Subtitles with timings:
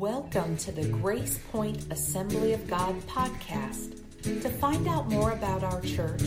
[0.00, 4.02] Welcome to the Grace Point Assembly of God podcast.
[4.22, 6.22] To find out more about our church,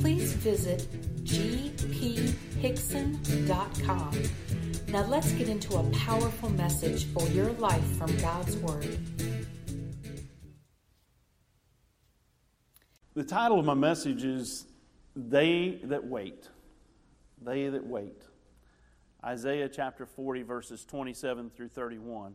[0.00, 0.88] please visit
[1.22, 4.22] gphickson.com.
[4.88, 8.98] Now let's get into a powerful message for your life from God's Word.
[13.14, 14.66] The title of my message is
[15.14, 16.48] They That Wait.
[17.40, 18.24] They That Wait.
[19.24, 22.34] Isaiah chapter 40, verses 27 through 31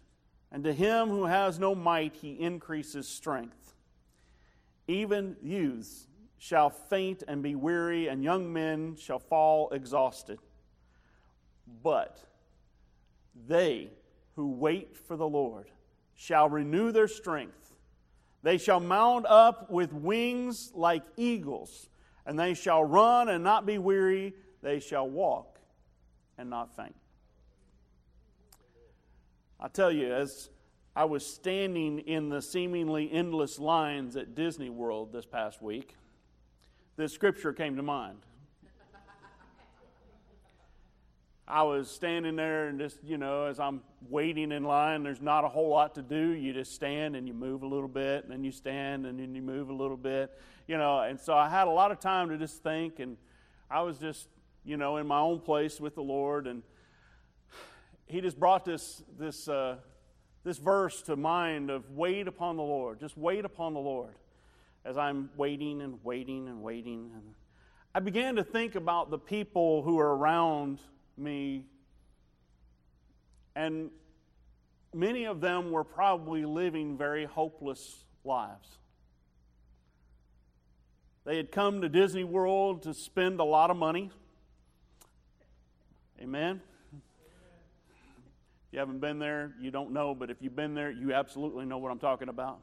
[0.51, 3.73] and to him who has no might, he increases strength.
[4.87, 10.39] Even youths shall faint and be weary, and young men shall fall exhausted.
[11.83, 12.19] But
[13.47, 13.91] they
[14.35, 15.69] who wait for the Lord
[16.15, 17.77] shall renew their strength.
[18.43, 21.89] They shall mount up with wings like eagles,
[22.25, 24.33] and they shall run and not be weary.
[24.61, 25.59] They shall walk
[26.37, 26.95] and not faint.
[29.63, 30.49] I tell you, as
[30.95, 35.95] I was standing in the seemingly endless lines at Disney World this past week,
[36.97, 38.17] this scripture came to mind.
[41.47, 45.43] I was standing there and just, you know, as I'm waiting in line, there's not
[45.43, 46.29] a whole lot to do.
[46.29, 49.35] You just stand and you move a little bit, and then you stand and then
[49.35, 50.31] you move a little bit,
[50.67, 51.01] you know.
[51.01, 53.17] And so I had a lot of time to just think, and
[53.69, 54.27] I was just,
[54.63, 56.63] you know, in my own place with the Lord, and
[58.11, 59.77] he just brought this this uh,
[60.43, 62.99] this verse to mind of wait upon the Lord.
[62.99, 64.15] Just wait upon the Lord
[64.83, 67.11] as I'm waiting and waiting and waiting.
[67.13, 67.33] And
[67.95, 70.79] I began to think about the people who are around
[71.17, 71.65] me,
[73.55, 73.91] and
[74.93, 78.67] many of them were probably living very hopeless lives.
[81.23, 84.09] They had come to Disney World to spend a lot of money.
[86.19, 86.61] Amen
[88.71, 91.77] you haven't been there, you don't know, but if you've been there, you absolutely know
[91.77, 92.59] what I'm talking about.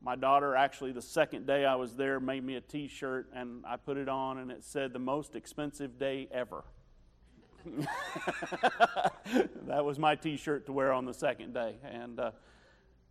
[0.00, 3.64] My daughter, actually, the second day I was there, made me a t shirt, and
[3.66, 6.62] I put it on, and it said, The most expensive day ever.
[9.66, 12.30] that was my t shirt to wear on the second day, and uh,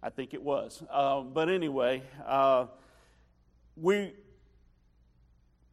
[0.02, 0.84] I think it was.
[0.90, 2.68] Uh, but anyway, uh,
[3.76, 4.14] we,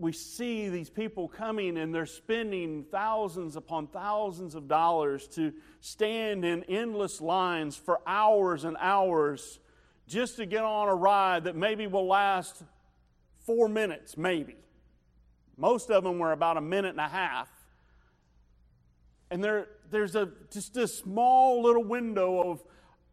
[0.01, 6.43] we see these people coming and they're spending thousands upon thousands of dollars to stand
[6.45, 9.61] in endless lines for hours and hours
[10.09, 12.63] just to get on a ride that maybe will last
[13.45, 14.57] four minutes, maybe.
[15.59, 17.51] Most of them were about a minute and a half.
[19.31, 22.65] And there, there's a, just a small little window of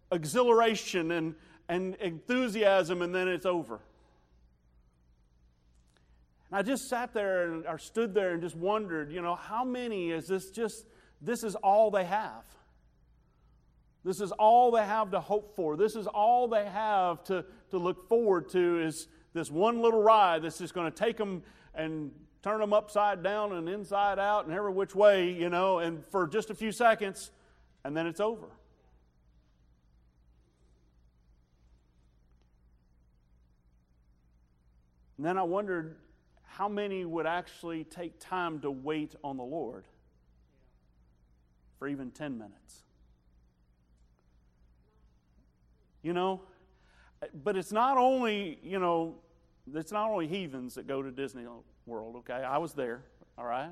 [0.10, 1.36] exhilaration and,
[1.68, 3.82] and enthusiasm, and then it's over.
[6.50, 9.64] And I just sat there and, or stood there and just wondered, you know, how
[9.64, 10.86] many is this just,
[11.22, 12.44] this is all they have?
[14.04, 15.76] This is all they have to hope for.
[15.76, 20.44] This is all they have to, to look forward to is this one little ride
[20.44, 21.44] that's just going to take them
[21.76, 26.06] and turn them upside down and inside out and every which way, you know, and
[26.08, 27.32] for just a few seconds,
[27.84, 28.48] and then it's over.
[35.18, 35.98] And then I wondered,
[36.58, 39.86] how many would actually take time to wait on the Lord
[41.78, 42.82] for even 10 minutes?
[46.02, 46.42] You know,
[47.44, 49.18] but it's not only, you know,
[49.72, 51.46] it's not only heathens that go to Disney
[51.86, 52.44] World, okay?
[52.44, 53.04] I was there,
[53.38, 53.70] all right?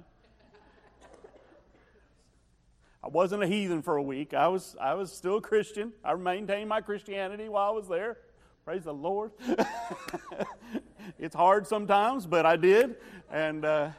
[3.03, 4.35] I wasn't a heathen for a week.
[4.35, 5.91] I was, I was still a Christian.
[6.03, 8.19] I maintained my Christianity while I was there.
[8.63, 9.31] Praise the Lord.
[11.17, 12.95] it's hard sometimes, but I did.
[13.31, 13.89] And, uh,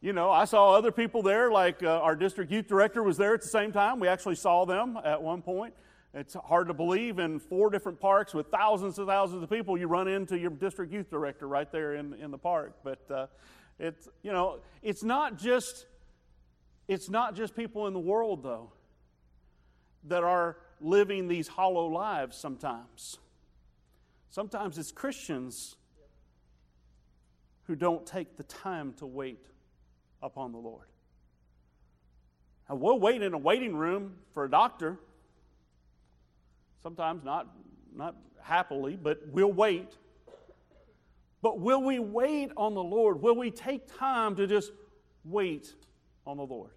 [0.00, 3.34] you know, I saw other people there, like uh, our district youth director was there
[3.34, 4.00] at the same time.
[4.00, 5.74] We actually saw them at one point.
[6.14, 9.86] It's hard to believe in four different parks with thousands and thousands of people, you
[9.86, 12.78] run into your district youth director right there in, in the park.
[12.82, 13.26] But uh,
[13.78, 15.86] it's, you know, it's not just,
[16.88, 18.72] it's not just people in the world, though,
[20.04, 23.18] that are living these hollow lives sometimes.
[24.30, 25.76] Sometimes it's Christians
[27.70, 29.46] who don't take the time to wait
[30.20, 30.88] upon the Lord.
[32.68, 34.98] And we'll wait in a waiting room for a doctor.
[36.82, 37.46] Sometimes not,
[37.94, 39.96] not happily, but we'll wait.
[41.42, 43.22] But will we wait on the Lord?
[43.22, 44.72] Will we take time to just
[45.24, 45.72] wait
[46.26, 46.72] on the Lord?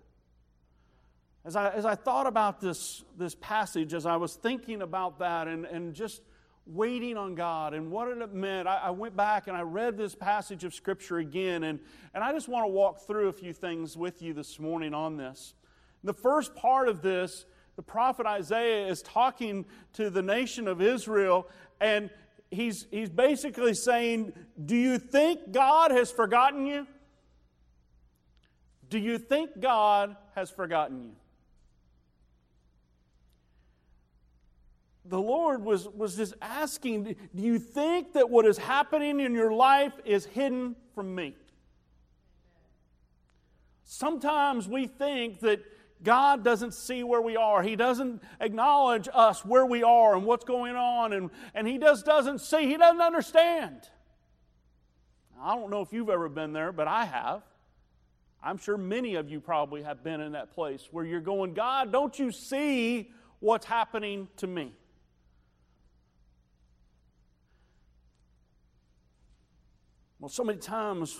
[1.43, 5.47] As I, as I thought about this, this passage, as I was thinking about that
[5.47, 6.21] and, and just
[6.65, 10.15] waiting on God and what it meant, I, I went back and I read this
[10.15, 11.79] passage of Scripture again, and,
[12.13, 15.17] and I just want to walk through a few things with you this morning on
[15.17, 15.53] this.
[16.03, 17.45] The first part of this,
[17.75, 21.49] the prophet Isaiah is talking to the nation of Israel,
[21.81, 22.09] and
[22.51, 24.33] he's, he's basically saying,
[24.63, 26.87] Do you think God has forgotten you?
[28.89, 31.15] Do you think God has forgotten you?
[35.05, 39.51] The Lord was, was just asking, Do you think that what is happening in your
[39.51, 41.35] life is hidden from me?
[43.83, 45.63] Sometimes we think that
[46.03, 47.61] God doesn't see where we are.
[47.63, 52.05] He doesn't acknowledge us where we are and what's going on, and, and He just
[52.05, 53.89] doesn't see, He doesn't understand.
[55.41, 57.43] I don't know if you've ever been there, but I have.
[58.41, 61.91] I'm sure many of you probably have been in that place where you're going, God,
[61.91, 64.73] don't you see what's happening to me?
[70.23, 71.19] Well, so many times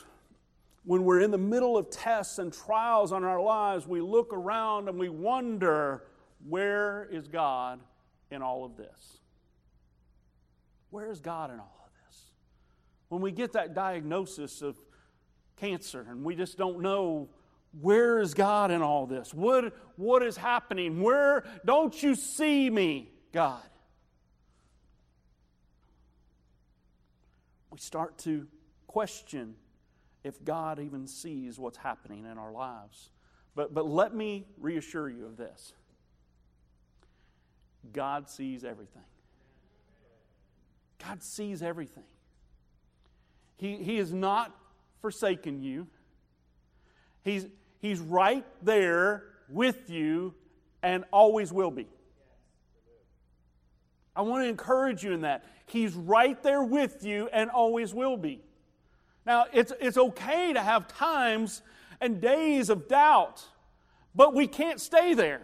[0.86, 4.88] when we're in the middle of tests and trials on our lives, we look around
[4.88, 6.06] and we wonder,
[6.48, 7.82] where is God
[8.32, 9.20] in all of this?
[10.90, 12.18] Where is God in all of this?
[13.10, 14.80] When we get that diagnosis of
[15.58, 17.28] cancer and we just don't know
[17.82, 19.34] where is God in all this?
[19.34, 21.02] What, what is happening?
[21.02, 23.64] Where don't you see me, God?
[27.70, 28.48] We start to
[28.94, 29.56] question
[30.24, 33.10] if God even sees what's happening in our lives.
[33.56, 35.74] But, but let me reassure you of this
[37.92, 39.04] God sees everything.
[41.06, 42.06] God sees everything.
[43.58, 44.56] He, he has not
[45.02, 45.88] forsaken you.
[47.24, 47.48] He's,
[47.80, 50.34] he's right there with you
[50.82, 51.88] and always will be.
[54.16, 55.44] I want to encourage you in that.
[55.66, 58.42] He's right there with you and always will be.
[59.26, 61.62] Now, it's, it's okay to have times
[62.02, 63.44] and days of doubt,
[64.14, 65.42] but we can't stay there.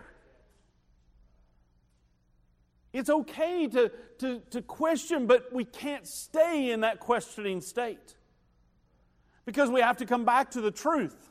[2.91, 8.15] It's okay to, to, to question, but we can't stay in that questioning state.
[9.45, 11.29] Because we have to come back to the truth.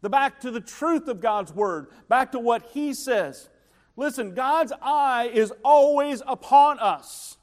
[0.00, 3.48] The back to the truth of God's word, back to what He says.
[3.96, 7.36] Listen, God's eye is always upon us.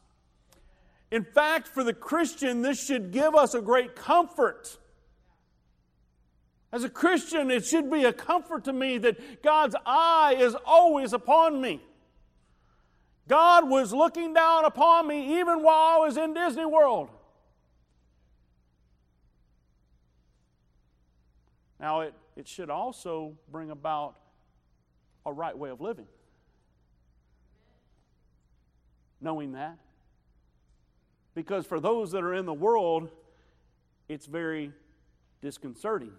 [1.11, 4.77] In fact, for the Christian, this should give us a great comfort.
[6.71, 11.13] As a Christian, it should be a comfort to me that God's eye is always
[11.13, 11.81] upon me.
[13.27, 17.09] God was looking down upon me even while I was in Disney World.
[21.79, 24.15] Now, it, it should also bring about
[25.25, 26.07] a right way of living.
[29.21, 29.77] Knowing that.
[31.35, 33.09] Because for those that are in the world,
[34.07, 34.71] it's very
[35.41, 36.11] disconcerting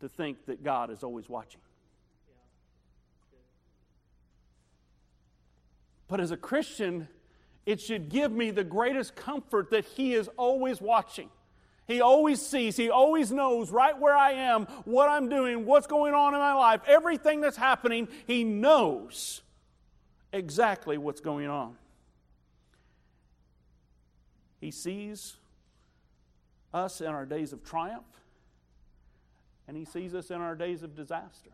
[0.00, 1.60] to think that God is always watching.
[6.06, 7.08] But as a Christian,
[7.66, 11.30] it should give me the greatest comfort that He is always watching.
[11.86, 16.14] He always sees, He always knows right where I am, what I'm doing, what's going
[16.14, 18.08] on in my life, everything that's happening.
[18.26, 19.42] He knows
[20.32, 21.76] exactly what's going on.
[24.64, 25.36] He sees
[26.72, 28.06] us in our days of triumph,
[29.68, 31.50] and He sees us in our days of disaster.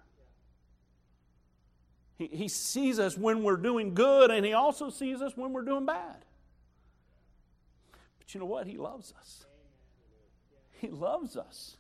[2.19, 5.65] He, he sees us when we're doing good, and He also sees us when we're
[5.65, 6.25] doing bad.
[8.21, 8.69] But you know what?
[8.69, 9.45] He loves us.
[10.71, 11.79] He loves us.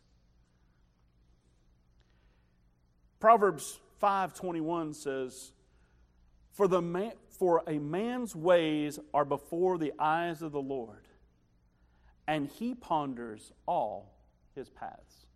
[3.20, 5.52] Proverbs 5:21 says,
[6.50, 11.06] "For the man, for a man's ways are before the eyes of the Lord,
[12.30, 14.14] and he ponders all
[14.54, 15.26] his paths.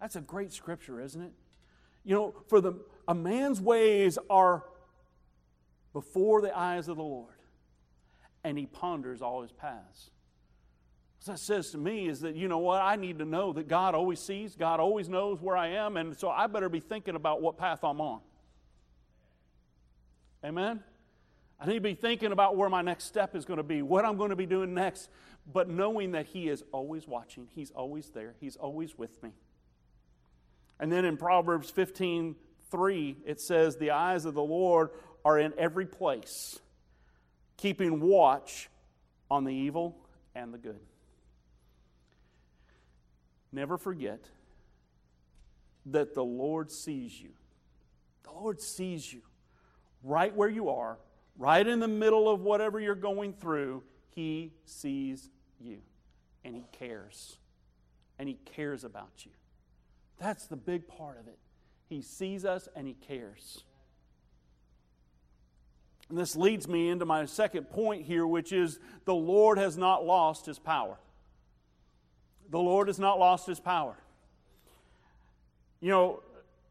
[0.00, 1.32] That's a great scripture, isn't it?
[2.04, 2.74] You know, for the
[3.08, 4.62] a man's ways are
[5.92, 7.34] before the eyes of the Lord,
[8.44, 10.10] and he ponders all his paths.
[11.24, 13.66] What that says to me is that, you know what, I need to know that
[13.66, 17.16] God always sees, God always knows where I am, and so I better be thinking
[17.16, 18.20] about what path I'm on.
[20.44, 20.84] Amen?
[21.60, 24.04] I need to be thinking about where my next step is going to be, what
[24.04, 25.08] I'm going to be doing next,
[25.52, 29.30] but knowing that He is always watching, He's always there, He's always with me.
[30.80, 32.36] And then in Proverbs 15
[32.70, 34.90] 3, it says, The eyes of the Lord
[35.24, 36.58] are in every place,
[37.56, 38.68] keeping watch
[39.30, 39.96] on the evil
[40.34, 40.80] and the good.
[43.52, 44.20] Never forget
[45.86, 47.30] that the Lord sees you.
[48.24, 49.20] The Lord sees you
[50.02, 50.98] right where you are,
[51.38, 53.82] right in the middle of whatever you're going through.
[54.14, 55.78] He sees you
[56.44, 57.36] and He cares.
[58.18, 59.32] And He cares about you.
[60.18, 61.38] That's the big part of it.
[61.88, 63.64] He sees us and He cares.
[66.08, 70.04] And this leads me into my second point here, which is the Lord has not
[70.04, 70.96] lost His power.
[72.50, 73.96] The Lord has not lost His power.
[75.80, 76.22] You know,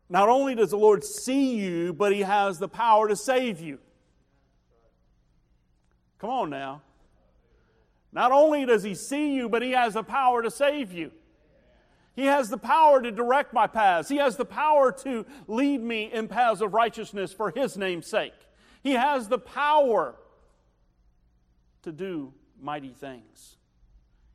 [0.08, 3.79] not only does the Lord see you, but He has the power to save you.
[6.24, 6.82] Come on now.
[8.13, 11.12] Not only does He see you, but He has the power to save you.
[12.15, 14.08] He has the power to direct my paths.
[14.08, 18.32] He has the power to lead me in paths of righteousness for His name's sake.
[18.82, 20.15] He has the power
[21.82, 23.58] to do mighty things.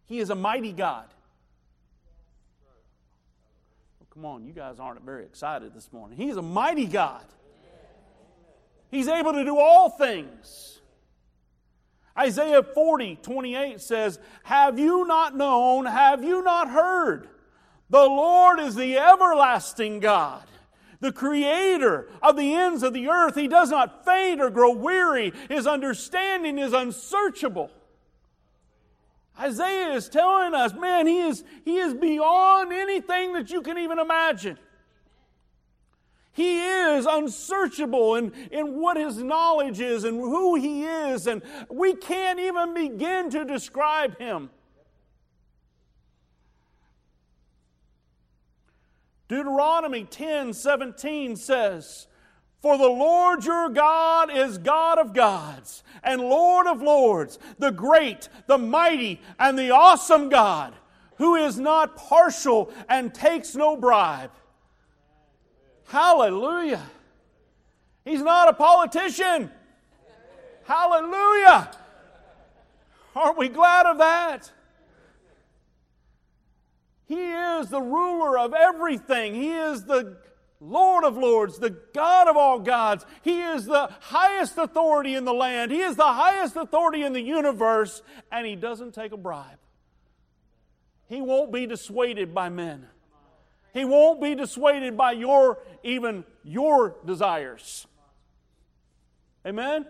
[0.04, 1.06] He is a mighty God.
[3.98, 6.18] Well, come on, you guys aren't very excited this morning.
[6.18, 7.24] He is a mighty God.
[8.90, 10.77] He's able to do all things.
[12.18, 15.86] Isaiah 40, 28 says, Have you not known?
[15.86, 17.28] Have you not heard?
[17.90, 20.44] The Lord is the everlasting God,
[21.00, 23.34] the creator of the ends of the earth.
[23.34, 25.32] He does not faint or grow weary.
[25.48, 27.70] His understanding is unsearchable.
[29.38, 34.00] Isaiah is telling us, man, he is, he is beyond anything that you can even
[34.00, 34.58] imagine.
[36.38, 41.94] He is unsearchable in, in what his knowledge is and who he is, and we
[41.94, 44.48] can't even begin to describe him.
[49.26, 52.06] Deuteronomy 10 17 says,
[52.62, 58.28] For the Lord your God is God of gods and Lord of lords, the great,
[58.46, 60.72] the mighty, and the awesome God,
[61.16, 64.30] who is not partial and takes no bribe
[65.88, 66.82] Hallelujah.
[68.04, 69.50] He's not a politician.
[70.64, 71.70] Hallelujah.
[73.16, 74.52] Aren't we glad of that?
[77.06, 79.34] He is the ruler of everything.
[79.34, 80.18] He is the
[80.60, 83.06] Lord of lords, the God of all gods.
[83.22, 85.70] He is the highest authority in the land.
[85.70, 89.58] He is the highest authority in the universe, and He doesn't take a bribe.
[91.06, 92.86] He won't be dissuaded by men.
[93.72, 97.86] He won't be dissuaded by your, even your desires.
[99.46, 99.86] Amen?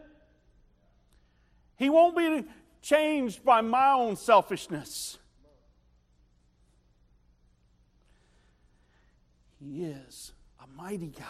[1.77, 2.45] He won't be
[2.83, 5.19] changed by my own selfishness.
[9.61, 10.33] He is
[10.63, 11.27] a mighty God.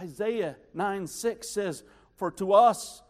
[0.00, 1.82] Isaiah 9 6 says,
[2.16, 3.02] For to us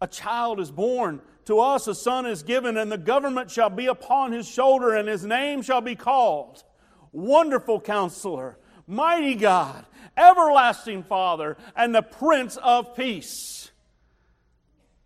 [0.00, 3.86] a child is born, to us a son is given, and the government shall be
[3.86, 6.64] upon his shoulder, and his name shall be called
[7.12, 9.84] Wonderful Counselor, Mighty God,
[10.16, 13.70] Everlasting Father, and the Prince of Peace.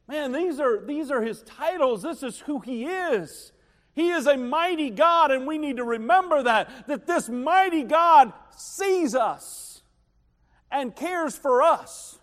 [0.06, 2.02] Man, these are, these are his titles.
[2.02, 3.52] This is who he is.
[3.94, 8.32] He is a mighty God, and we need to remember that, that this mighty God
[8.50, 9.82] sees us
[10.70, 12.18] and cares for us.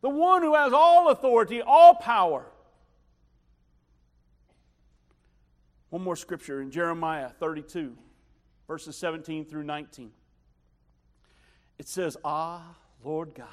[0.00, 2.46] The one who has all authority, all power.
[5.90, 7.96] One more scripture in Jeremiah 32
[8.70, 10.12] verses 17 through 19.
[11.76, 13.48] It says, Ah, Lord God,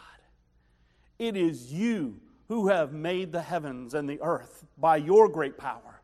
[1.18, 2.20] it is you
[2.50, 6.02] who have made the heavens and the earth by your great power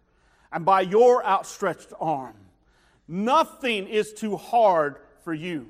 [0.52, 2.34] and by your outstretched arm.
[3.08, 5.68] Nothing is too hard for you.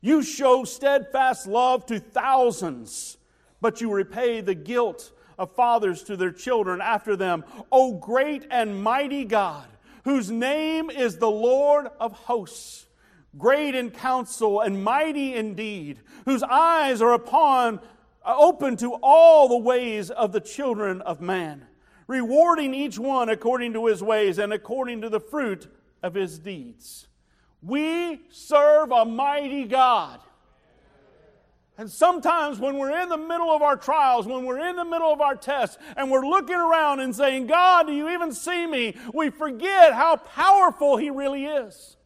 [0.00, 3.16] You show steadfast love to thousands,
[3.60, 7.42] but you repay the guilt of fathers to their children after them.
[7.72, 9.66] O great and mighty God,
[10.04, 12.86] whose name is the Lord of hosts,
[13.36, 17.80] great in counsel and mighty indeed, whose eyes are upon
[18.24, 21.66] uh, open to all the ways of the children of man,
[22.06, 25.66] rewarding each one according to his ways and according to the fruit
[26.02, 27.06] of his deeds.
[27.62, 30.20] We serve a mighty God.
[31.76, 35.12] And sometimes when we're in the middle of our trials, when we're in the middle
[35.12, 38.96] of our tests, and we're looking around and saying, God, do you even see me?
[39.12, 41.96] We forget how powerful He really is.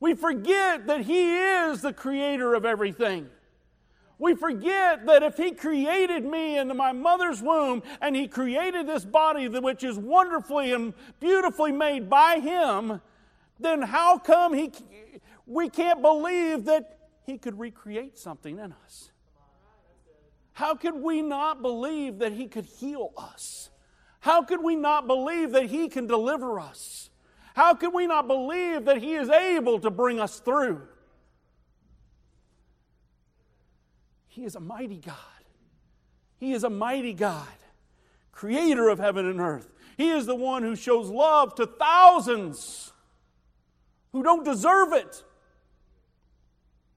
[0.00, 3.28] We forget that He is the creator of everything.
[4.18, 9.04] We forget that if He created me into my mother's womb and He created this
[9.04, 13.02] body which is wonderfully and beautifully made by Him,
[13.60, 14.72] then how come he,
[15.46, 19.10] we can't believe that He could recreate something in us.
[20.52, 23.70] How could we not believe that He could heal us?
[24.20, 27.10] How could we not believe that He can deliver us?
[27.54, 30.82] How could we not believe that He is able to bring us through?
[34.28, 35.14] He is a mighty God.
[36.38, 37.46] He is a mighty God,
[38.32, 39.70] creator of heaven and earth.
[39.96, 42.92] He is the one who shows love to thousands
[44.12, 45.24] who don't deserve it.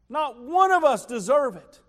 [0.10, 1.80] Not one of us deserve it.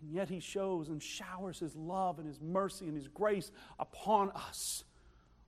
[0.00, 4.30] And yet he shows and showers his love and his mercy and his grace upon
[4.32, 4.84] us,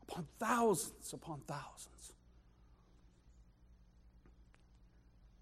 [0.03, 2.15] upon thousands upon thousands.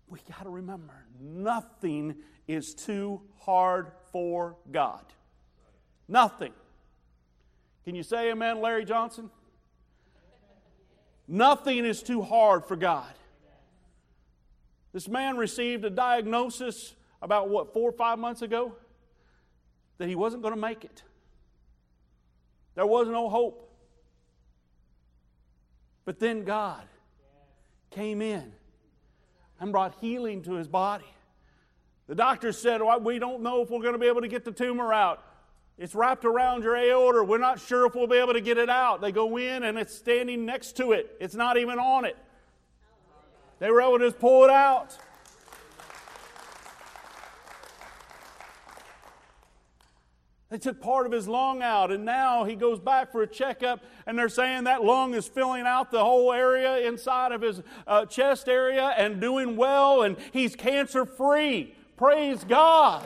[0.09, 5.05] We got to remember nothing is too hard for God.
[6.07, 6.53] Nothing.
[7.85, 9.31] Can you say amen, Larry Johnson?
[11.27, 13.13] Nothing is too hard for God.
[14.95, 18.77] This man received a diagnosis about what, four or five months ago?
[19.99, 21.03] That he wasn't going to make it.
[22.77, 23.69] There was no hope.
[26.05, 26.85] But then God
[27.91, 28.53] came in
[29.59, 31.13] and brought healing to his body.
[32.07, 34.45] The doctor said, well, We don't know if we're going to be able to get
[34.45, 35.25] the tumor out.
[35.77, 37.25] It's wrapped around your aorta.
[37.25, 39.01] We're not sure if we'll be able to get it out.
[39.01, 42.17] They go in and it's standing next to it, it's not even on it.
[43.59, 44.97] They were able to just pull it out.
[50.55, 53.83] They took part of his lung out, and now he goes back for a checkup,
[54.07, 58.07] and they're saying that lung is filling out the whole area inside of his uh,
[58.07, 61.75] chest area and doing well, and he's cancer free.
[61.97, 63.05] Praise God.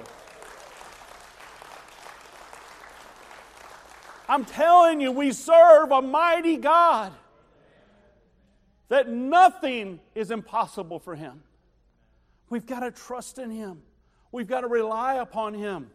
[4.28, 7.14] I'm telling you, we serve a mighty God.
[8.88, 11.42] That nothing is impossible for Him.
[12.48, 13.82] We've got to trust in Him,
[14.32, 15.90] we've got to rely upon Him.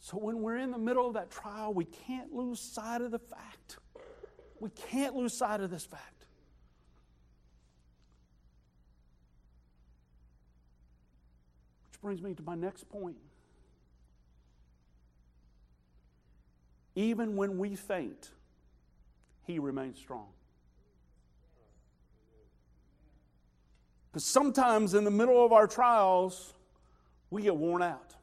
[0.00, 3.18] So when we're in the middle of that trial, we can't lose sight of the
[3.18, 3.76] fact.
[4.58, 6.26] We can't lose sight of this fact.
[11.90, 13.18] Which brings me to my next point.
[16.96, 18.30] Even when we faint,
[19.50, 20.28] He remains strong.
[24.10, 26.54] Because sometimes in the middle of our trials,
[27.30, 28.14] we get worn out.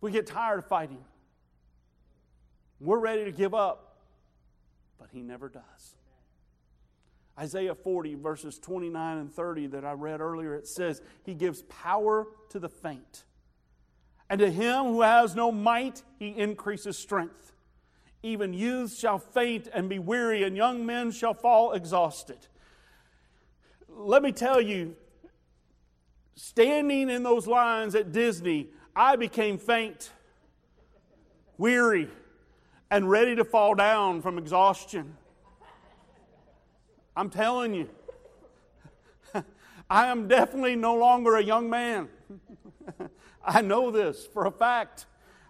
[0.00, 1.02] We get tired of fighting.
[2.80, 3.96] We're ready to give up,
[4.98, 5.96] but He never does.
[7.38, 12.26] Isaiah 40, verses 29 and 30 that I read earlier, it says, He gives power
[12.50, 13.24] to the faint
[14.30, 17.52] and to him who has no might, he increases strength.
[18.24, 22.38] Even youths shall faint and be weary, and young men shall fall exhausted.
[23.86, 24.96] Let me tell you,
[26.34, 30.10] standing in those lines at Disney, I became faint,
[31.58, 32.08] weary,
[32.90, 35.18] and ready to fall down from exhaustion.
[37.14, 37.90] I'm telling you,
[39.90, 42.08] I am definitely no longer a young man.
[43.44, 45.04] I know this for a fact.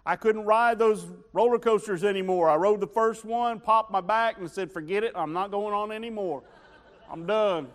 [0.05, 2.49] I couldn't ride those roller coasters anymore.
[2.49, 5.73] I rode the first one, popped my back, and said, Forget it, I'm not going
[5.73, 6.43] on anymore.
[7.09, 7.67] I'm done.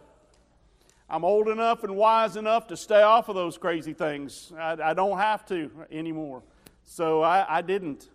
[1.08, 4.52] I'm old enough and wise enough to stay off of those crazy things.
[4.56, 6.42] I, I don't have to anymore.
[6.84, 8.08] So I, I didn't.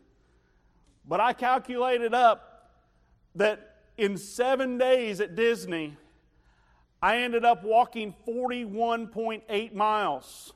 [1.06, 2.72] But I calculated up
[3.36, 5.98] that in seven days at Disney,
[7.02, 10.54] I ended up walking 41.8 miles.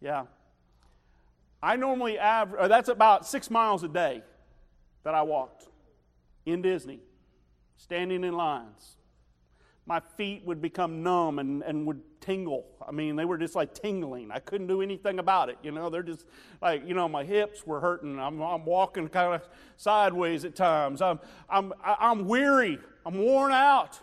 [0.00, 0.24] Yeah.
[1.64, 4.22] I normally average, uh, that's about six miles a day
[5.02, 5.66] that I walked
[6.44, 7.00] in Disney,
[7.78, 8.96] standing in lines.
[9.86, 12.66] My feet would become numb and, and would tingle.
[12.86, 14.30] I mean, they were just like tingling.
[14.30, 15.56] I couldn't do anything about it.
[15.62, 16.26] You know, they're just
[16.60, 18.18] like, you know, my hips were hurting.
[18.18, 19.48] I'm, I'm walking kind of
[19.78, 21.00] sideways at times.
[21.00, 22.78] I'm, I'm, I'm weary.
[23.06, 23.98] I'm worn out.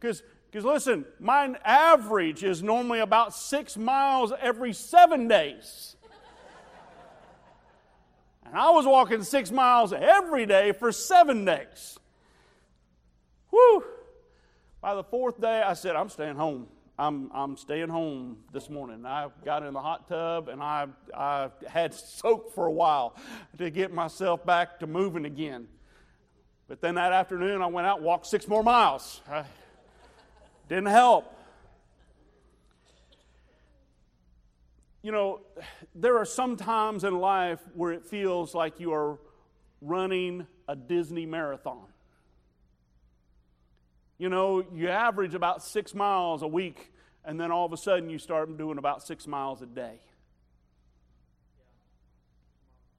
[0.00, 5.96] Because because listen, my average is normally about six miles every seven days.
[8.50, 11.98] And I was walking six miles every day for seven days.
[13.50, 13.84] Whew.
[14.80, 16.68] By the fourth day, I said, I'm staying home.
[16.98, 19.06] I'm, I'm staying home this morning.
[19.06, 23.16] I got in the hot tub and I, I had soaked for a while
[23.58, 25.68] to get myself back to moving again.
[26.66, 29.22] But then that afternoon, I went out and walked six more miles.
[29.30, 29.44] I,
[30.68, 31.34] didn't help.
[35.02, 35.40] You know,
[35.94, 39.18] there are some times in life where it feels like you are
[39.80, 41.86] running a Disney marathon.
[44.18, 46.92] You know, you average about six miles a week,
[47.24, 50.00] and then all of a sudden you start doing about six miles a day.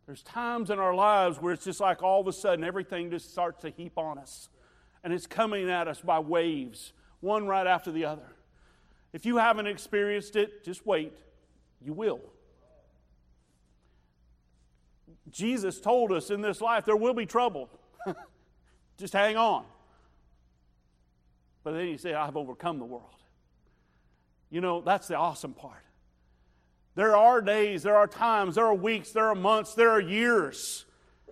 [0.05, 3.29] There's times in our lives where it's just like all of a sudden everything just
[3.29, 4.49] starts to heap on us.
[5.03, 8.35] And it's coming at us by waves, one right after the other.
[9.13, 11.13] If you haven't experienced it, just wait.
[11.81, 12.21] You will.
[15.31, 17.69] Jesus told us in this life there will be trouble.
[18.97, 19.65] just hang on.
[21.63, 23.15] But then he said, I've overcome the world.
[24.49, 25.83] You know, that's the awesome part.
[26.95, 30.85] There are days, there are times, there are weeks, there are months, there are years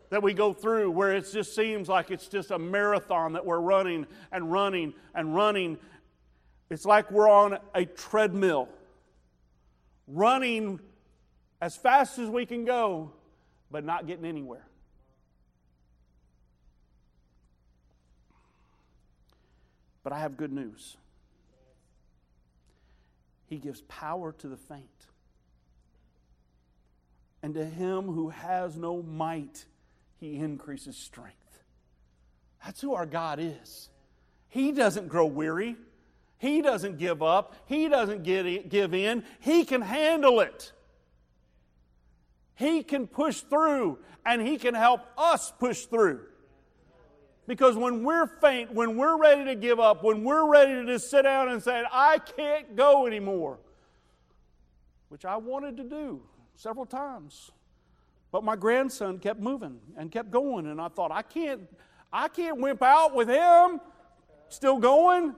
[0.09, 3.59] that we go through where it just seems like it's just a marathon that we're
[3.59, 5.77] running and running and running.
[6.69, 8.69] It's like we're on a treadmill,
[10.07, 10.79] running
[11.61, 13.11] as fast as we can go,
[13.69, 14.65] but not getting anywhere.
[20.03, 20.95] But I have good news.
[23.47, 25.07] He gives power to the faint
[27.43, 29.65] and to him who has no might,
[30.19, 31.63] he increases strength.
[32.63, 33.89] That's who our God is.
[34.49, 35.75] He doesn't grow weary.
[36.37, 37.55] He doesn't give up.
[37.65, 39.23] He doesn't get, give in.
[39.39, 40.71] He can handle it.
[42.55, 46.21] He can push through, and He can help us push through.
[47.47, 51.09] Because when we're faint, when we're ready to give up, when we're ready to just
[51.09, 53.59] sit down and say, I can't go anymore,
[55.09, 56.21] which I wanted to do,
[56.55, 57.51] several times.
[58.31, 61.61] But my grandson kept moving and kept going, and I thought, I can't,
[62.11, 63.79] I can't wimp out with him
[64.49, 65.33] still going.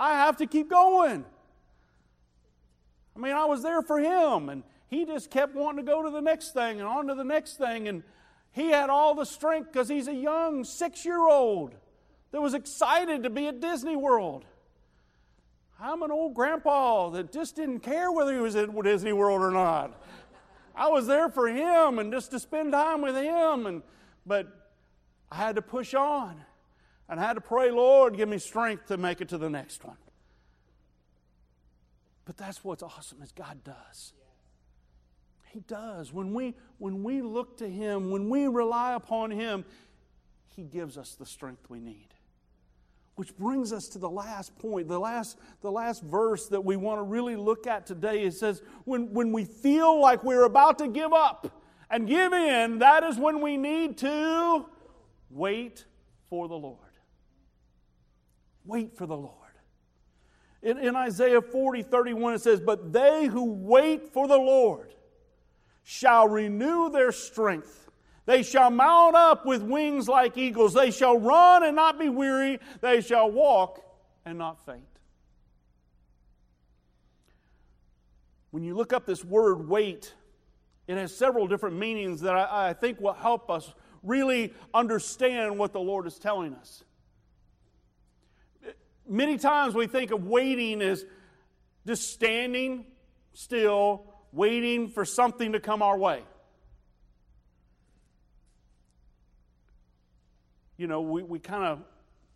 [0.00, 1.26] I have to keep going.
[3.14, 6.08] I mean, I was there for him, and he just kept wanting to go to
[6.08, 8.02] the next thing and on to the next thing, and
[8.50, 11.74] he had all the strength because he's a young six year old
[12.32, 14.46] that was excited to be at Disney World.
[15.78, 19.50] I'm an old grandpa that just didn't care whether he was at Disney World or
[19.50, 20.02] not.
[20.74, 23.66] I was there for him and just to spend time with him.
[23.66, 23.82] And,
[24.24, 24.46] but
[25.30, 26.42] I had to push on
[27.10, 29.84] and I had to pray, Lord, give me strength to make it to the next
[29.84, 29.96] one.
[32.24, 34.12] But that's what's awesome is God does.
[35.48, 36.12] He does.
[36.12, 39.64] When we, when we look to Him, when we rely upon Him,
[40.54, 42.06] He gives us the strength we need.
[43.16, 47.00] Which brings us to the last point, the last, the last verse that we want
[47.00, 48.22] to really look at today.
[48.22, 52.78] It says, when, when we feel like we're about to give up and give in,
[52.78, 54.64] that is when we need to
[55.28, 55.84] wait
[56.28, 56.89] for the Lord.
[58.64, 59.36] Wait for the Lord.
[60.62, 64.92] In, in Isaiah 40, 31, it says, But they who wait for the Lord
[65.82, 67.90] shall renew their strength.
[68.26, 70.74] They shall mount up with wings like eagles.
[70.74, 72.60] They shall run and not be weary.
[72.80, 73.82] They shall walk
[74.24, 74.84] and not faint.
[78.50, 80.14] When you look up this word wait,
[80.86, 85.72] it has several different meanings that I, I think will help us really understand what
[85.72, 86.84] the Lord is telling us.
[89.10, 91.04] Many times we think of waiting as
[91.86, 92.86] just standing
[93.34, 96.22] still, waiting for something to come our way.
[100.80, 101.82] you know, we, we kind of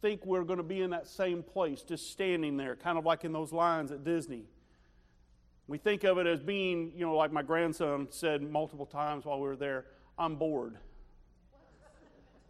[0.02, 3.24] think we're going to be in that same place, just standing there, kind of like
[3.24, 4.44] in those lines at Disney.
[5.66, 9.40] We think of it as being, you know, like my grandson said multiple times while
[9.40, 9.86] we were there,
[10.18, 10.76] I'm bored.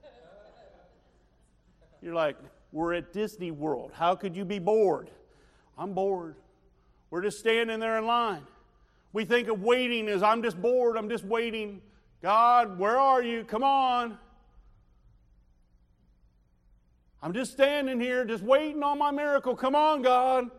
[2.02, 2.38] You're like,
[2.74, 3.92] we're at Disney World.
[3.94, 5.08] How could you be bored?
[5.78, 6.34] I'm bored.
[7.08, 8.42] We're just standing there in line.
[9.12, 11.80] We think of waiting as I'm just bored, I'm just waiting.
[12.20, 13.44] God, where are you?
[13.44, 14.18] Come on.
[17.22, 19.54] I'm just standing here, just waiting on my miracle.
[19.54, 20.50] Come on, God.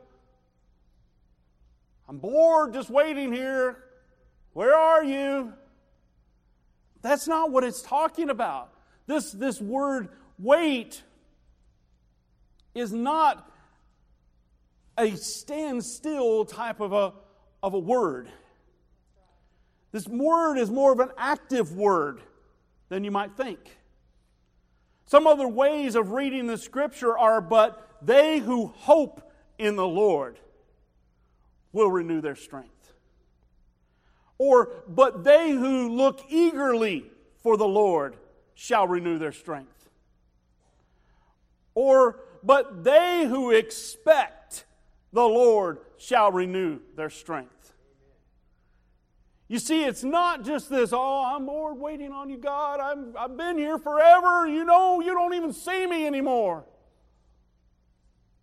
[2.08, 3.84] I'm bored just waiting here.
[4.54, 5.52] Where are you?
[7.02, 8.72] That's not what it's talking about.
[9.06, 10.08] This, this word
[10.40, 11.04] wait
[12.76, 13.50] is not
[14.98, 17.14] a standstill type of a,
[17.64, 18.30] of a word.
[19.92, 22.22] This word is more of an active word
[22.90, 23.60] than you might think.
[25.06, 30.38] Some other ways of reading the scripture are, but they who hope in the Lord
[31.72, 32.94] will renew their strength.
[34.38, 37.06] Or, but they who look eagerly
[37.42, 38.18] for the Lord
[38.54, 39.90] shall renew their strength.
[41.74, 44.66] Or, but they who expect
[45.12, 47.74] the Lord shall renew their strength.
[49.48, 52.80] You see, it's not just this, oh, I'm bored waiting on you, God.
[52.80, 54.48] I'm, I've been here forever.
[54.48, 56.66] You know, you don't even see me anymore.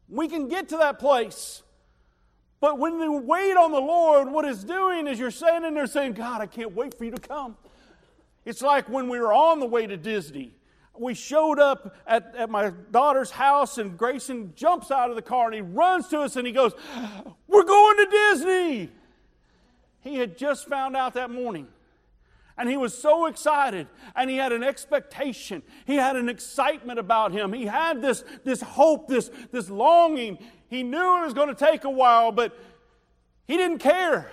[0.08, 1.62] We can get to that place.
[2.60, 6.12] But when you wait on the Lord, what it's doing is you're standing there saying,
[6.12, 7.56] God, I can't wait for you to come.
[8.44, 10.54] It's like when we were on the way to Disney.
[10.98, 15.46] We showed up at, at my daughter's house, and Grayson jumps out of the car
[15.46, 16.72] and he runs to us and he goes,
[17.46, 18.90] We're going to Disney.
[20.00, 21.68] He had just found out that morning.
[22.58, 25.62] And he was so excited, and he had an expectation.
[25.86, 27.52] He had an excitement about him.
[27.52, 30.38] He had this, this hope, this, this longing.
[30.68, 32.54] He knew it was going to take a while, but
[33.48, 34.30] he didn't care.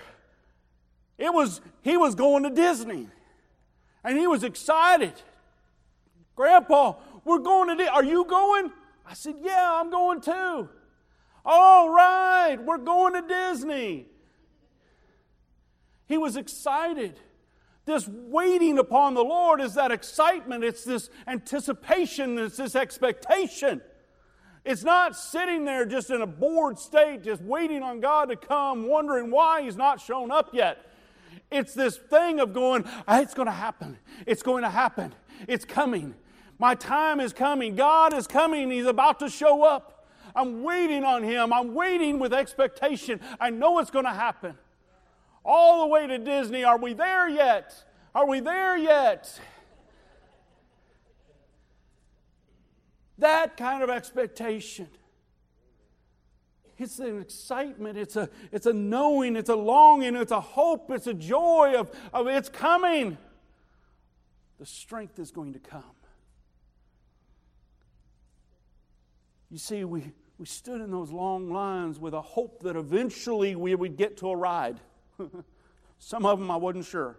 [1.16, 3.08] It was, he was going to Disney.
[4.04, 5.14] And he was excited.
[6.36, 7.92] Grandpa, we're going to.
[7.92, 8.72] Are you going?
[9.06, 10.68] I said, Yeah, I'm going too.
[11.44, 14.06] All right, we're going to Disney.
[16.06, 17.18] He was excited.
[17.86, 23.80] This waiting upon the Lord is that excitement, it's this anticipation, it's this expectation.
[24.64, 28.86] It's not sitting there just in a bored state, just waiting on God to come,
[28.86, 30.86] wondering why He's not shown up yet.
[31.50, 33.98] It's this thing of going, ah, it's going to happen.
[34.26, 35.14] It's going to happen.
[35.48, 36.14] It's coming.
[36.58, 37.74] My time is coming.
[37.74, 38.70] God is coming.
[38.70, 40.08] He's about to show up.
[40.34, 41.52] I'm waiting on Him.
[41.52, 43.20] I'm waiting with expectation.
[43.40, 44.56] I know it's going to happen
[45.44, 46.64] all the way to Disney.
[46.64, 47.74] Are we there yet?
[48.14, 49.40] Are we there yet?
[53.18, 54.88] That kind of expectation.
[56.78, 61.06] It's an excitement, it's a, it's a knowing, it's a longing, it's a hope, it's
[61.06, 63.18] a joy of, of it's coming.
[64.60, 65.82] The strength is going to come.
[69.50, 73.74] You see, we, we stood in those long lines with a hope that eventually we
[73.74, 74.78] would get to a ride.
[75.98, 77.16] Some of them I wasn't sure.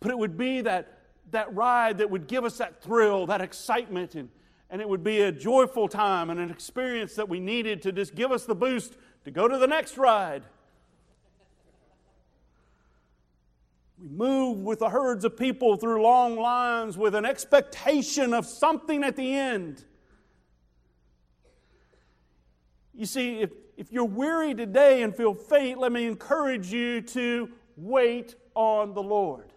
[0.00, 0.98] But it would be that,
[1.30, 4.30] that ride that would give us that thrill, that excitement, and,
[4.70, 8.14] and it would be a joyful time and an experience that we needed to just
[8.14, 10.42] give us the boost to go to the next ride.
[14.00, 19.04] We move with the herds of people through long lines with an expectation of something
[19.04, 19.84] at the end.
[22.94, 27.50] You see, if, if you're weary today and feel faint, let me encourage you to
[27.76, 29.52] wait on the Lord.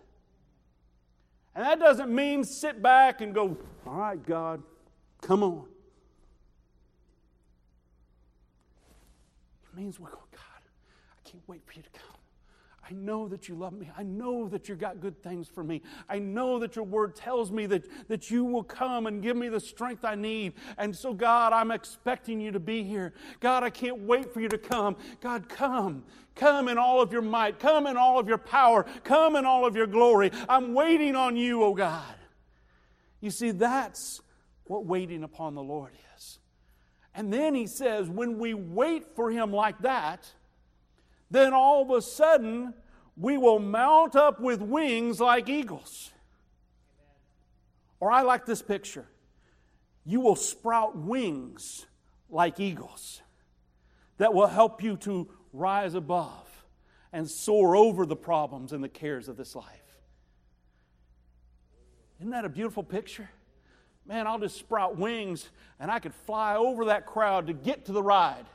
[1.56, 4.62] And that doesn't mean sit back and go, all right, God,
[5.22, 5.66] come on.
[9.72, 10.42] It means we're going, God,
[11.12, 12.13] I can't wait for you to come.
[12.86, 13.90] I know that you love me.
[13.98, 15.82] I know that you've got good things for me.
[16.10, 19.48] I know that your word tells me that, that you will come and give me
[19.48, 20.54] the strength I need.
[20.78, 23.14] And so, God, I'm expecting you to be here.
[23.40, 24.98] God, I can't wait for you to come.
[25.22, 26.04] God, come.
[26.36, 27.58] Come in all of your might.
[27.58, 28.86] Come in all of your power.
[29.06, 30.32] Come in all of your glory.
[30.50, 32.16] I'm waiting on you, oh God.
[33.22, 34.20] You see, that's
[34.66, 36.40] what waiting upon the Lord is.
[37.16, 40.30] And then he says, when we wait for him like that,
[41.34, 42.76] then all of a sudden
[43.18, 46.12] we will mount up with wings like eagles.
[48.00, 49.06] Or I like this picture
[50.06, 51.86] you will sprout wings
[52.30, 53.22] like eagles
[54.18, 56.66] that will help you to rise above
[57.14, 59.66] and soar over the problems and the cares of this life.
[62.20, 63.30] Isn't that a beautiful picture?
[64.06, 67.94] Man, I'll just sprout wings and I could fly over that crowd to get to
[67.94, 68.46] the ride.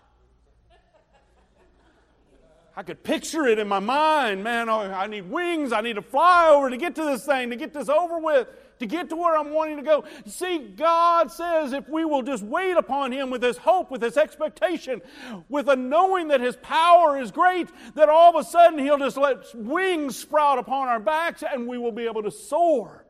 [2.79, 4.45] I could picture it in my mind.
[4.45, 5.73] Man, oh, I need wings.
[5.73, 8.47] I need to fly over to get to this thing, to get this over with,
[8.79, 10.05] to get to where I'm wanting to go.
[10.27, 14.17] see, God says if we will just wait upon Him with this hope, with this
[14.17, 15.03] expectation,
[15.49, 19.17] with a knowing that His power is great, that all of a sudden He'll just
[19.17, 23.05] let wings sprout upon our backs and we will be able to soar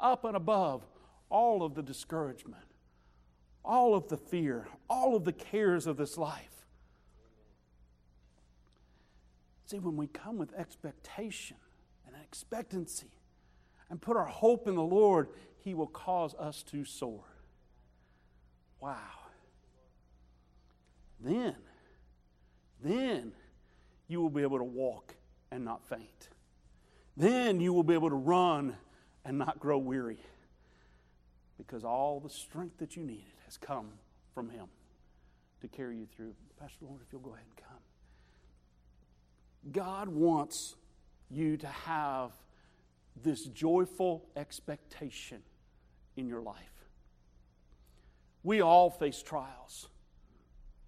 [0.00, 0.84] up and above
[1.28, 2.64] all of the discouragement,
[3.64, 6.51] all of the fear, all of the cares of this life.
[9.66, 11.56] See, when we come with expectation
[12.06, 13.10] and expectancy
[13.88, 17.24] and put our hope in the Lord, He will cause us to soar.
[18.80, 18.96] Wow.
[21.20, 21.54] Then,
[22.82, 23.32] then
[24.08, 25.14] you will be able to walk
[25.50, 26.28] and not faint.
[27.16, 28.76] Then you will be able to run
[29.24, 30.18] and not grow weary
[31.58, 33.90] because all the strength that you needed has come
[34.34, 34.66] from Him
[35.60, 36.34] to carry you through.
[36.58, 37.71] Pastor Lord, if you'll go ahead and come.
[39.70, 40.74] God wants
[41.30, 42.32] you to have
[43.22, 45.42] this joyful expectation
[46.16, 46.56] in your life.
[48.42, 49.88] We all face trials.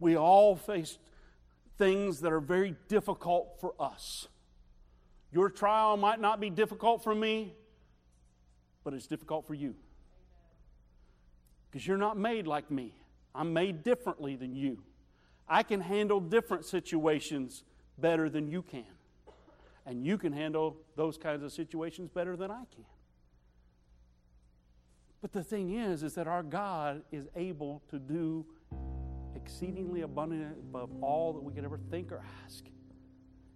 [0.01, 0.99] We all face
[1.79, 4.29] things that are very difficult for us.
[5.33, 7.55] Your trial might not be difficult for me,
[8.83, 9.75] but it's difficult for you.
[11.71, 12.95] Because you're not made like me.
[13.35, 14.83] I'm made differently than you.
[15.49, 17.65] I can handle different situations
[17.99, 18.85] better than you can.
[19.87, 22.85] And you can handle those kinds of situations better than I can.
[25.21, 28.45] But the thing is, is that our God is able to do
[29.35, 32.65] exceedingly abundant above all that we could ever think or ask.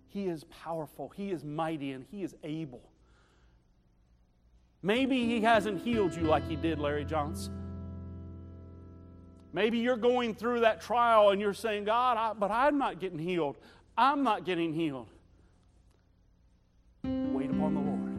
[0.08, 2.90] He is powerful, He is mighty, and He is able.
[4.82, 7.54] Maybe He hasn't healed you like He did Larry Johnson.
[9.52, 13.18] Maybe you're going through that trial and you're saying, God, I, but I'm not getting
[13.18, 13.56] healed.
[14.00, 15.08] I'm not getting healed.
[17.02, 18.16] Wait upon the Lord.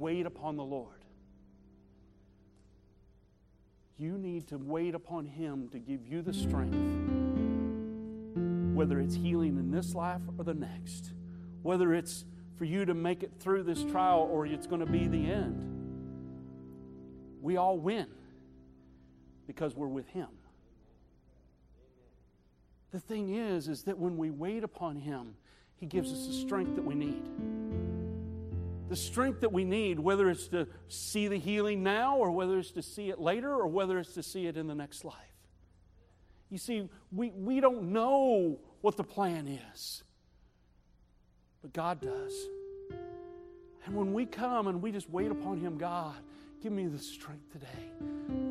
[0.00, 1.04] Wait upon the Lord.
[3.98, 6.78] You need to wait upon Him to give you the strength,
[8.74, 11.12] whether it's healing in this life or the next,
[11.60, 12.24] whether it's
[12.56, 15.62] for you to make it through this trial or it's going to be the end.
[17.42, 18.06] We all win
[19.46, 20.28] because we're with Him.
[22.92, 25.34] The thing is, is that when we wait upon Him,
[25.76, 27.22] He gives us the strength that we need.
[28.88, 32.70] The strength that we need, whether it's to see the healing now, or whether it's
[32.72, 35.14] to see it later, or whether it's to see it in the next life.
[36.50, 40.04] You see, we, we don't know what the plan is,
[41.60, 42.32] but God does.
[43.84, 46.14] And when we come and we just wait upon Him, God,
[46.62, 47.95] give me the strength today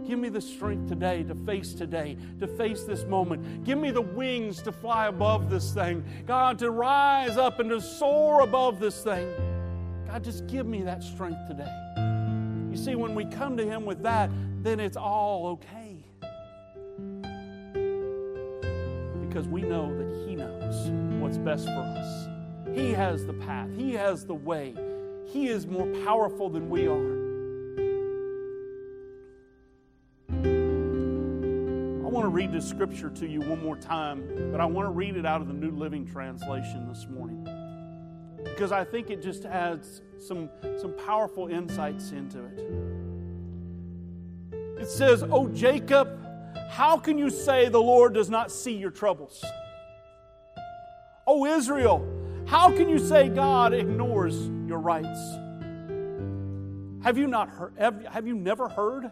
[0.06, 3.64] Give me the strength today to face today, to face this moment.
[3.64, 6.06] Give me the wings to fly above this thing.
[6.28, 9.28] God, to rise up and to soar above this thing.
[10.08, 11.72] God, just give me that strength today.
[12.70, 14.30] You see, when we come to Him with that,
[14.62, 16.04] then it's all okay.
[19.28, 20.90] Because we know that He knows
[21.20, 22.28] what's best for us.
[22.76, 24.76] He has the path, He has the way.
[25.26, 27.25] He is more powerful than we are.
[32.36, 35.40] Read this scripture to you one more time, but I want to read it out
[35.40, 37.48] of the New Living Translation this morning
[38.44, 42.60] because I think it just adds some, some powerful insights into it.
[44.82, 46.10] It says, Oh, Jacob,
[46.70, 49.42] how can you say the Lord does not see your troubles?
[51.26, 52.06] Oh, Israel,
[52.48, 54.36] how can you say God ignores
[54.68, 55.22] your rights?
[57.02, 57.76] Have you not heard?
[57.78, 59.10] Have, have you never heard?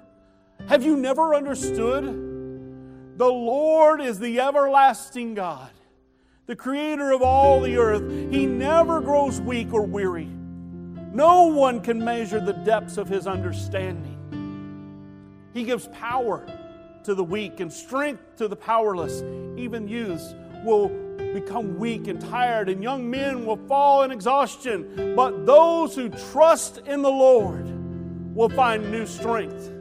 [0.67, 2.32] Have you never understood?
[3.15, 5.69] The Lord is the everlasting God,
[6.47, 8.01] the creator of all the earth.
[8.31, 10.27] He never grows weak or weary.
[11.13, 14.17] No one can measure the depths of his understanding.
[15.53, 16.43] He gives power
[17.03, 19.21] to the weak and strength to the powerless.
[19.57, 20.89] Even youths will
[21.33, 25.13] become weak and tired, and young men will fall in exhaustion.
[25.15, 27.67] But those who trust in the Lord
[28.33, 29.71] will find new strength.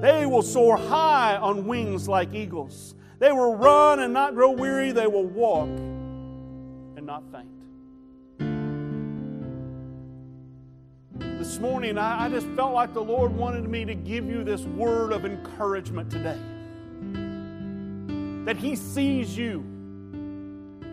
[0.00, 2.94] They will soar high on wings like eagles.
[3.18, 4.92] They will run and not grow weary.
[4.92, 7.48] They will walk and not faint.
[11.38, 14.62] This morning, I, I just felt like the Lord wanted me to give you this
[14.62, 16.38] word of encouragement today.
[18.44, 19.64] That He sees you.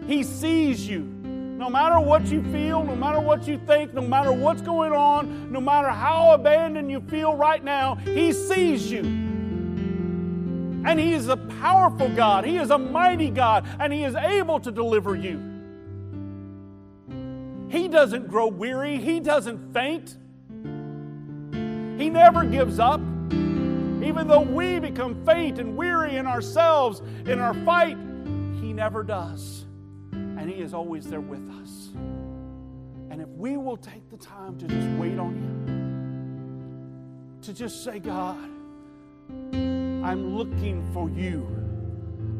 [0.07, 1.14] He sees you.
[1.55, 5.53] No matter what you feel, no matter what you think, no matter what's going on,
[5.53, 8.99] no matter how abandoned you feel right now, He sees you.
[10.85, 14.59] And He is a powerful God, He is a mighty God, and He is able
[14.59, 15.39] to deliver you.
[17.69, 20.17] He doesn't grow weary, He doesn't faint,
[21.97, 22.99] He never gives up.
[23.31, 27.97] Even though we become faint and weary in ourselves in our fight,
[28.59, 29.64] He never does
[30.37, 31.89] and He is always there with us.
[33.09, 35.65] And if we will take the time to just wait on Him,
[37.43, 38.49] to just say, God,
[39.53, 41.47] I'm looking for you.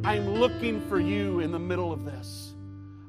[0.03, 2.53] I'm looking for you in the middle of this.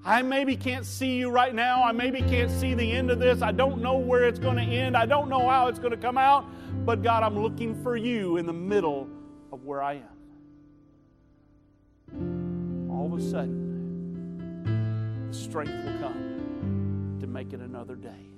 [0.04, 1.82] I maybe can't see you right now.
[1.82, 3.42] I maybe can't see the end of this.
[3.42, 4.96] I don't know where it's going to end.
[4.96, 6.46] I don't know how it's going to come out.
[6.86, 9.08] But God, I'm looking for you in the middle
[9.52, 10.00] of where I
[12.12, 12.88] am.
[12.88, 13.65] All of a sudden,
[15.36, 18.30] strength will come to make it another day,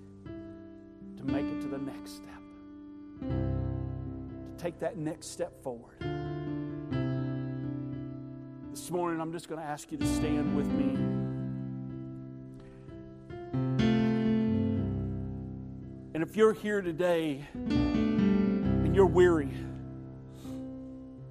[1.17, 2.43] to make it to the next step,
[3.21, 5.97] to take that next step forward.
[8.71, 10.95] This morning, I'm just going to ask you to stand with me.
[16.15, 19.53] And if you're here today and you're weary,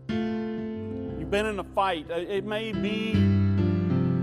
[0.09, 3.36] you've been in a fight, it may be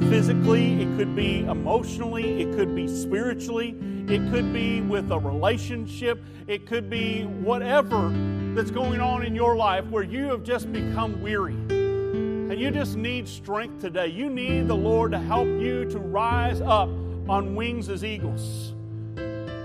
[0.01, 3.77] physically, it could be emotionally, it could be spiritually,
[4.09, 8.11] it could be with a relationship, it could be whatever
[8.55, 11.55] that's going on in your life where you have just become weary.
[11.55, 14.09] And you just need strength today.
[14.09, 16.89] You need the Lord to help you to rise up
[17.29, 18.75] on wings as eagles.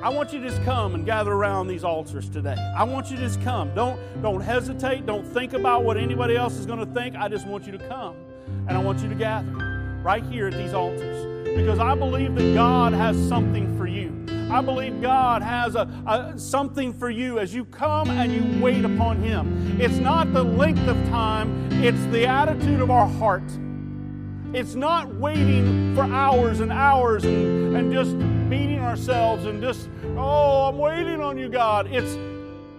[0.02, 2.56] I want you to just come and gather around these altars today.
[2.78, 3.76] I want you to just come.
[3.76, 5.06] Don't, don't hesitate.
[5.06, 7.18] Don't think about what anybody else is going to think.
[7.18, 8.16] I just want you to come.
[8.68, 9.69] And I want you to gather
[10.04, 11.26] right here at these altars
[11.56, 14.26] because I believe that God has something for you.
[14.52, 18.84] I believe God has a, a, something for you as you come and you wait
[18.84, 19.80] upon Him.
[19.80, 23.44] It's not the length of time, it's the attitude of our heart.
[24.52, 28.18] It's not waiting for hours and hours and, and just
[28.50, 31.88] beating ourselves and just, oh, I'm waiting on you, God.
[31.92, 32.18] It's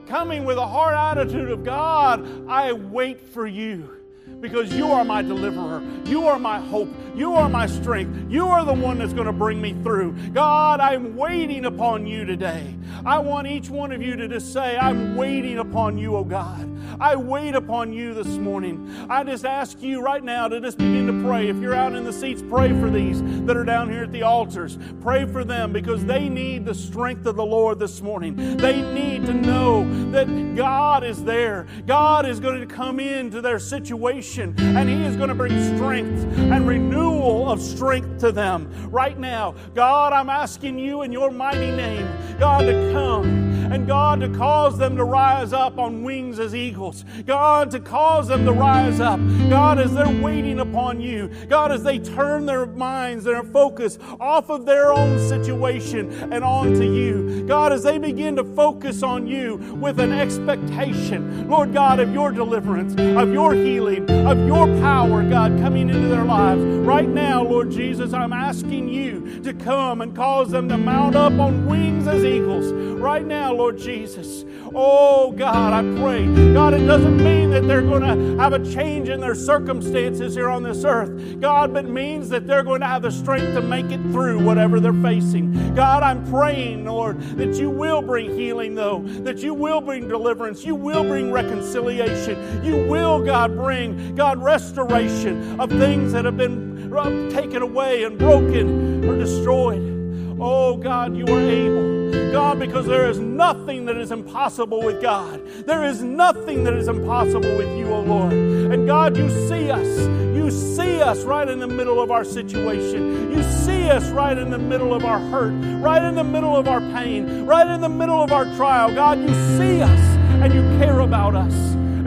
[0.09, 4.00] coming with a hard attitude of God, I wait for you
[4.41, 5.83] because you are my deliverer.
[6.07, 6.89] You are my hope.
[7.15, 8.31] You are my strength.
[8.31, 10.13] You are the one that's going to bring me through.
[10.33, 12.75] God, I'm waiting upon you today.
[13.05, 16.67] I want each one of you to just say, I'm waiting upon you, oh God.
[16.99, 19.07] I wait upon you this morning.
[19.09, 21.49] I just ask you right now to just begin to pray.
[21.49, 24.23] If you're out in the seats, pray for these that are down here at the
[24.23, 24.79] altars.
[25.01, 28.57] Pray for them because they need the strength of the Lord this morning.
[28.57, 31.67] They need to know that God is there.
[31.87, 36.25] God is going to come into their situation and He is going to bring strength
[36.39, 38.71] and renewal of strength to them.
[38.91, 44.21] Right now, God, I'm asking you in your mighty name, God, to come and God,
[44.21, 47.05] to cause them to rise up on wings as eagles.
[47.25, 49.21] God, to cause them to rise up.
[49.49, 51.31] God, as they're waiting upon you.
[51.49, 56.83] God, as they turn their minds, their focus off of their own situation and onto
[56.83, 57.45] you.
[57.47, 62.33] God, as they begin to focus on you with an expectation, Lord God, of your
[62.33, 66.63] deliverance, of your healing, of your power, God, coming into their lives.
[66.63, 71.33] Right now, Lord Jesus, I'm asking you to come and cause them to mount up
[71.35, 72.73] on wings as eagles.
[73.01, 74.47] Right now, Lord Jesus.
[74.75, 76.25] Oh, God, I pray.
[76.55, 80.49] God, it doesn't mean that they're going to have a change in their circumstances here
[80.49, 81.39] on this earth.
[81.41, 84.81] God, but means that they're going to have the strength to make it through whatever
[84.81, 85.75] they're facing.
[85.75, 90.65] God, I'm praying, Lord, that you will bring healing, though, that you will bring deliverance,
[90.65, 96.91] you will bring reconciliation, you will, God, bring, God, restoration of things that have been
[97.31, 100.39] taken away and broken or destroyed.
[100.41, 102.00] Oh, God, you are able.
[102.33, 105.41] God, because there is nothing that is impossible with God.
[105.67, 108.33] There is nothing that is impossible with you, oh Lord.
[108.33, 109.87] And God, you see us.
[110.35, 113.33] You see us right in the middle of our situation.
[113.33, 116.69] You see us right in the middle of our hurt, right in the middle of
[116.69, 118.93] our pain, right in the middle of our trial.
[118.95, 120.01] God, you see us
[120.43, 121.55] and you care about us.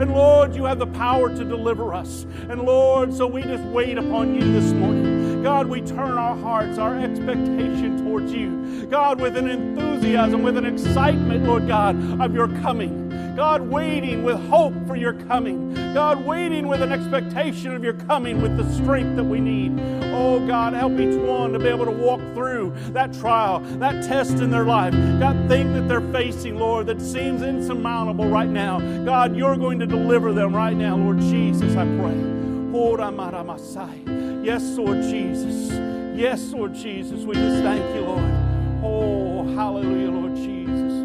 [0.00, 2.26] And Lord, you have the power to deliver us.
[2.48, 5.13] And Lord, so we just wait upon you this morning.
[5.44, 8.86] God, we turn our hearts, our expectation towards you.
[8.86, 13.34] God, with an enthusiasm, with an excitement, Lord God, of your coming.
[13.36, 15.74] God, waiting with hope for your coming.
[15.92, 19.78] God, waiting with an expectation of your coming with the strength that we need.
[20.14, 24.38] Oh, God, help each one to be able to walk through that trial, that test
[24.38, 28.80] in their life, that thing that they're facing, Lord, that seems insurmountable right now.
[29.04, 32.43] God, you're going to deliver them right now, Lord Jesus, I pray.
[34.42, 35.70] Yes, Lord Jesus.
[36.18, 37.24] Yes, Lord Jesus.
[37.24, 38.24] We just thank you, Lord.
[38.82, 41.03] Oh, hallelujah, Lord Jesus.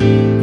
[0.00, 0.33] In every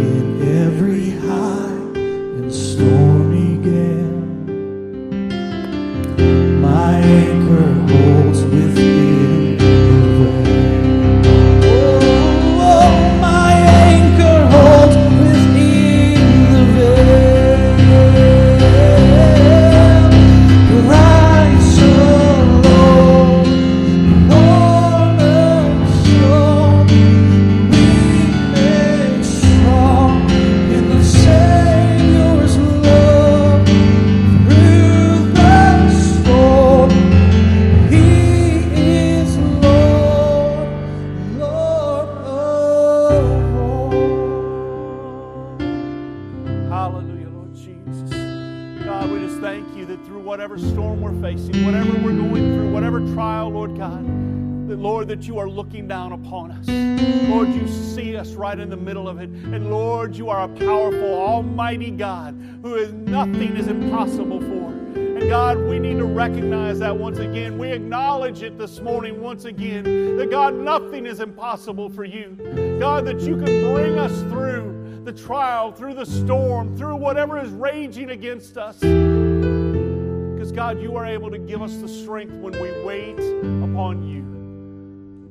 [68.41, 72.35] acknowledge it this morning once again that God, nothing is impossible for you.
[72.79, 77.49] God, that you can bring us through the trial, through the storm, through whatever is
[77.51, 78.79] raging against us.
[78.79, 83.19] Because, God, you are able to give us the strength when we wait
[83.63, 84.21] upon you.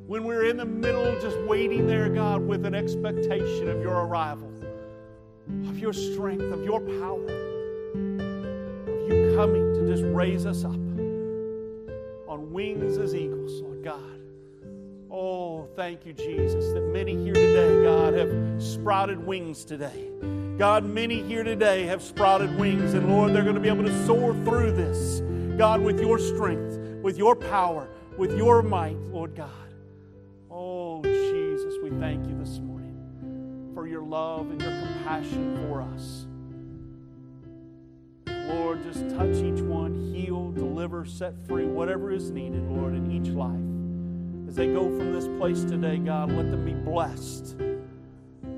[0.07, 4.51] When we're in the middle, just waiting there, God, with an expectation of your arrival,
[5.67, 7.25] of your strength, of your power,
[8.87, 10.80] of you coming to just raise us up
[12.51, 14.19] wings as eagles, Lord God.
[15.09, 20.09] Oh, thank you, Jesus, that many here today, God, have sprouted wings today.
[20.57, 24.05] God, many here today have sprouted wings, and Lord, they're going to be able to
[24.05, 25.21] soar through this,
[25.57, 29.49] God, with your strength, with your power, with your might, Lord God.
[30.49, 36.20] Oh, Jesus, we thank you this morning for your love and your compassion for us.
[38.47, 43.33] Lord, just touch each one, heal, deliver, set free, whatever is needed, Lord, in each
[43.33, 44.47] life.
[44.47, 47.55] As they go from this place today, God, let them be blessed.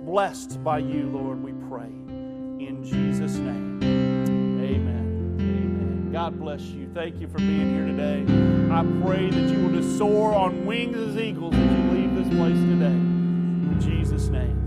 [0.06, 1.86] Blessed by you, Lord, we pray.
[1.86, 3.80] In Jesus' name.
[3.84, 5.38] Amen.
[5.40, 6.10] Amen.
[6.12, 6.90] God bless you.
[6.94, 8.24] Thank you for being here today.
[8.72, 12.28] I pray that you will just soar on wings as eagles as you leave this
[12.36, 12.86] place today.
[12.88, 14.63] In Jesus' name.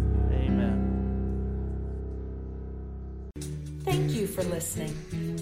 [4.26, 4.94] You for listening.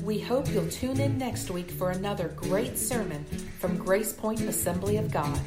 [0.04, 3.24] We hope you'll tune in next week for another great sermon
[3.58, 5.40] from Grace Point Assembly of God.